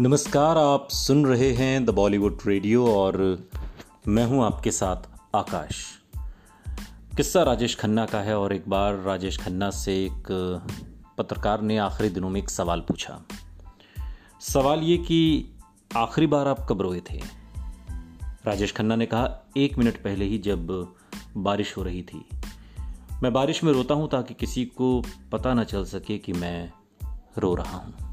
[0.00, 3.16] नमस्कार, आप सुन रहे हैं द बॉलीवुड रेडियो और
[4.08, 4.96] मैं हूँ आपके साथ
[5.34, 5.84] आकाश।
[7.16, 10.28] किस्सा राजेश खन्ना का है और एक बार राजेश खन्ना से एक
[11.18, 13.20] पत्रकार ने आखिरी दिनों में एक सवाल पूछा।
[14.40, 15.50] सवाल ये कि
[15.96, 17.20] आखिरी बार आप कब रोए थे?
[18.46, 20.92] राजेश खन्ना ने कहा, एक मिनट पहले ही जब
[21.36, 22.28] बारिश हो रही थी।
[23.22, 26.72] मैं बारिश में रोता हूँ ताकि किसी को पता ना चल सके कि मैं
[27.38, 28.07] रो रहा हूँ।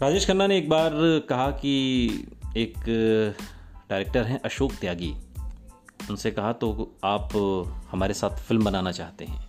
[0.00, 0.92] राजेश खन्ना ने एक बार
[1.28, 1.72] कहा कि
[2.56, 2.74] एक
[3.90, 5.12] डायरेक्टर हैं अशोक त्यागी।
[6.10, 7.36] उनसे कहा तो आप
[7.90, 9.48] हमारे साथ फ़िल्म बनाना चाहते हैं।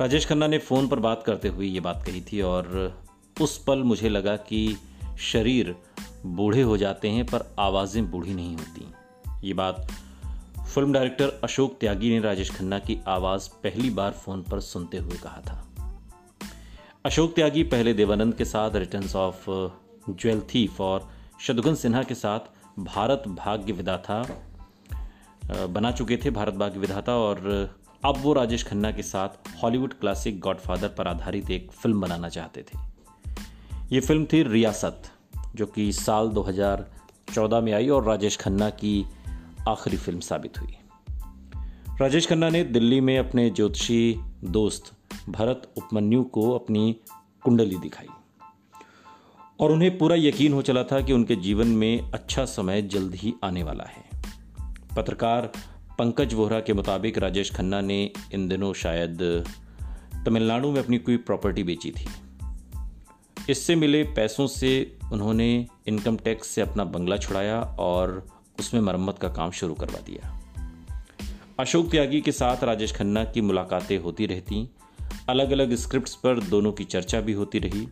[0.00, 2.98] राजेश खन्ना ने फ़ोन पर बात करते हुए ये बात कही थी और
[3.40, 4.76] उस पल मुझे लगा कि
[5.20, 5.74] शरीर
[6.26, 8.92] बूढ़े हो जाते हैं, पर आवाज़ें बूढ़ी नहीं होती।
[9.48, 9.86] ये बात
[10.74, 15.16] फ़िल्म डायरेक्टर अशोक त्यागी ने राजेश खन्ना की आवाज़ पहली बार फ़ोन पर सुनते हुए
[15.16, 15.73] कहा था।
[17.04, 19.44] अशोक त्यागी पहले देवानंद के साथ रिटर्न्स ऑफ़
[20.10, 22.40] ज्वेल थीफ और शत्रुघ्न सिन्हा के साथ
[22.78, 27.38] भारत भाग्य विधाता uh, बना चुके थे भारत भाग्य विधाता और
[28.04, 29.28] अब वो राजेश खन्ना के साथ
[29.62, 32.78] हॉलीवुड क्लासिक गॉडफादर पर आधारित एक फ़िल्म बनाना चाहते थे।
[33.92, 35.02] ये फ़िल्म थी रियासत
[35.54, 39.06] जो कि साल 2014 में आई और राजेश खन्ना की
[39.68, 40.76] आखिरी फ़िल्म साबित हुई।
[42.00, 44.92] राजेश खन्ना ने दिल्ली में अपने ज्योतिषी दोस्त
[45.28, 46.96] भरत उपमन्यु को अपनी
[47.42, 48.06] कुंडली दिखाई।
[49.60, 53.34] और उन्हें पूरा यकीन हो चला था कि उनके जीवन में अच्छा समय जल्द ही
[53.44, 54.04] आने वाला है।
[54.96, 55.52] पत्रकार
[55.98, 59.44] पंकज वोहरा के मुताबिक राजेश खन्ना ने इन दिनों शायद
[60.26, 62.08] तमिलनाडु में अपनी कोई प्रॉपर्टी बेची थी।
[63.50, 68.26] इससे मिले पैसों से उन्होंने इनकम टैक्स से अपना बंगला छुड़ाया और
[68.60, 70.40] उसमें मरम्मत का काम शुरू करवा दिया।
[71.60, 74.68] अशोक त्यागी के साथ राजेश खन्ना की मुलाकातें होती रहती
[75.28, 77.88] अलग अलग स्क्रिप्ट्स पर दोनों की चर्चा भी होती रही।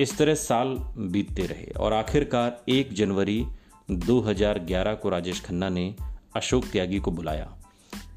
[0.00, 3.46] इस तरह साल बीतते रहे और आखिरकार एक जनवरी
[3.90, 5.94] 2011 को राजेश खन्ना ने
[6.36, 7.58] अशोक त्यागी को बुलाया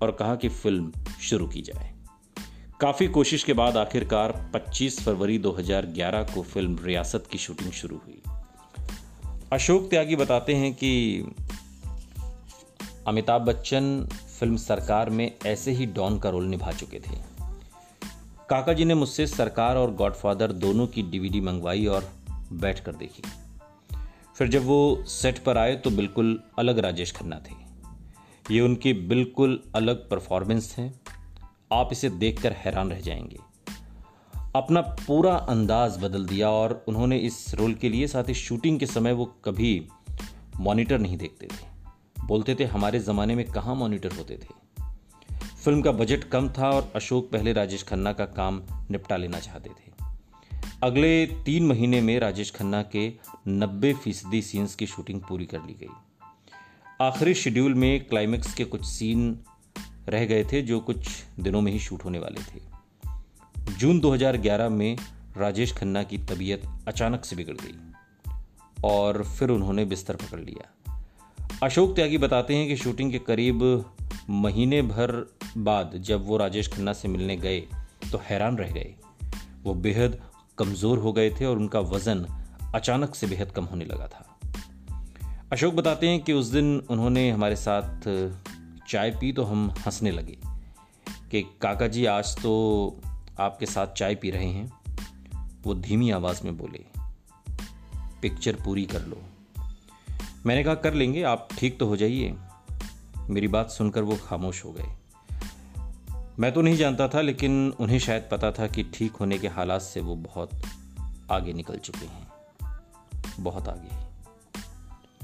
[0.02, 1.94] और कहा कि फ़िल्म शुरू की जाए।
[2.82, 8.22] काफ़ी कोशिश के बाद आखिरकार 25 फरवरी 2011 को फ़िल्म रियासत की शूटिंग शुरू हुई।
[9.54, 11.24] अशोक त्यागी बताते हैं कि
[13.08, 14.08] अमिताभ बच्चन
[14.40, 17.35] फ़िल्म सरकार में ऐसे ही डॉन का रोल निभा चुके थे।
[18.50, 22.12] काका जी ने मुझसे सरकार और गॉडफादर दोनों की डीवीडी मंगवाई और
[22.54, 23.24] बैठ कर देखी।
[24.38, 27.56] फिर जब वो सेट पर आए तो बिल्कुल अलग राजेश खन्ना थे।
[28.56, 30.94] ये उनकी बिल्कुल अलग परफॉर्मेंस है।
[31.74, 33.38] आप इसे देखकर हैरान रह जाएँगे।
[34.56, 38.86] अपना पूरा अंदाज बदल दिया और उन्होंने इस रोल के लिए साथ ही शूटिंग के
[38.86, 39.88] समय वो कभी
[40.60, 41.68] मॉनिटर नहीं देखते थे।
[42.26, 44.66] बोलते थे, हमारे ज़माने में कहाँ मॉनिटर होते थे?
[45.66, 48.62] फ़िल्म का बजट कम था और अशोक पहले राजेश खन्ना का काम
[48.92, 50.06] निपटा लेना चाहते थे।
[50.84, 53.14] अगले तीन महीने में राजेश खन्ना के
[53.48, 55.88] 90 फ़ीसदी सीन्स की शूटिंग पूरी कर ली गई।
[57.02, 59.40] आखिरी शेड्यूल में क्लाइमेक्स के कुछ सीन
[60.10, 61.10] रह गए थे जो कुछ
[61.40, 62.62] दिनों में ही शूट होने वाले थे।
[63.78, 64.98] जून 2011 में
[65.38, 67.94] राजेश खन्ना की तबीयत अचानक से बिगड़ गई
[68.84, 70.96] और फिर उन्होंने बिस्तर पकड़ लिया।
[71.64, 73.86] अशोक त्यागी बताते हैं कि शूटिंग के करीब
[74.30, 77.60] महीने भर बाद जब वो राजेश खन्ना से मिलने गए
[78.12, 78.96] तो हैरान रह गए।
[79.64, 80.22] वो बेहद
[80.58, 82.26] कमज़ोर हो गए थे और उनका वज़न
[82.76, 84.32] अचानक से बेहद कम होने लगा था।
[85.52, 88.02] अशोक बताते हैं कि उस दिन उन्होंने हमारे साथ
[88.88, 90.38] चाय पी तो हम हंसने लगे
[91.32, 93.02] कि, काका जी, आज तो
[93.40, 94.72] आपके साथ चाय पी रहे हैं।
[95.64, 96.84] वो धीमी आवाज़ में बोले,
[98.22, 99.18] पिक्चर पूरी कर लो।
[100.46, 102.36] मैंने कहा, कर लेंगे, आप ठीक तो हो जाइए।
[103.30, 104.90] मेरी बात सुनकर वो खामोश हो गए।
[106.40, 109.82] मैं तो नहीं जानता था, लेकिन उन्हें शायद पता था कि ठीक होने के हालात
[109.82, 110.52] से वो बहुत
[111.32, 112.28] आगे निकल चुके हैं।
[113.40, 114.06] बहुत आगे।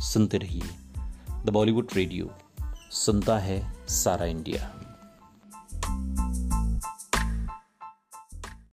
[0.02, 0.64] सुनते रहिए
[1.46, 2.32] द बॉलीवुड रेडियो,
[2.92, 4.74] सुनता है सारा इंडिया।